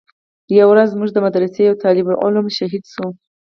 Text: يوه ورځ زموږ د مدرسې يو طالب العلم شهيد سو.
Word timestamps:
يوه 0.57 0.67
ورځ 0.71 0.87
زموږ 0.93 1.09
د 1.13 1.17
مدرسې 1.25 1.59
يو 1.67 1.75
طالب 1.83 2.05
العلم 2.09 2.45
شهيد 2.57 2.83
سو. 2.93 3.05